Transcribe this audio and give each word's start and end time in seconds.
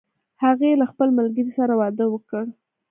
هغې 0.43 0.71
له 0.81 0.85
خپل 0.91 1.07
ملګری 1.17 1.51
سره 1.57 1.73
واده 1.81 2.05
وکړ 2.09 2.43